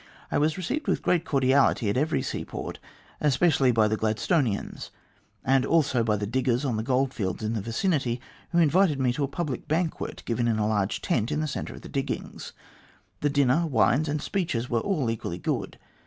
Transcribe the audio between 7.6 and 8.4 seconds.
vicinity,